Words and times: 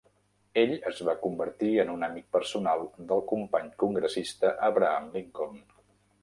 Ell 0.59 0.71
es 0.91 1.01
va 1.09 1.13
convertir 1.25 1.69
en 1.83 1.91
un 1.95 2.05
amic 2.07 2.25
personal 2.37 2.81
del 3.11 3.21
company 3.33 3.69
congressista 3.85 4.53
Abraham 4.71 5.07
Lincoln. 5.19 5.63